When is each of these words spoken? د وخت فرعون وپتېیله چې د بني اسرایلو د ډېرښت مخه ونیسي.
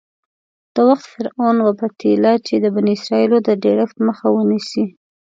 د 0.75 0.75
وخت 0.89 1.05
فرعون 1.13 1.57
وپتېیله 1.61 2.33
چې 2.45 2.55
د 2.63 2.65
بني 2.75 2.93
اسرایلو 2.97 3.37
د 3.47 3.49
ډېرښت 3.63 3.97
مخه 4.07 4.27
ونیسي. 4.31 4.83